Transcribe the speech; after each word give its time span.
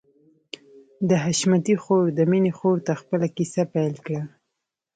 د 1.09 1.11
حشمتي 1.23 1.75
خور 1.83 2.05
د 2.17 2.19
مينې 2.31 2.51
خور 2.57 2.77
ته 2.85 2.93
خپله 3.01 3.27
کيسه 3.35 3.63
پيل 3.73 3.93
کړه. 4.05 4.21